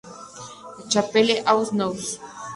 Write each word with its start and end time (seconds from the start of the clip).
La 0.79 0.89
Chapelle-aux-Naux 0.89 2.17